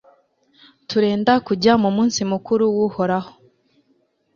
[0.89, 3.31] turenda kujya mu munsi mukuru w'uhoraho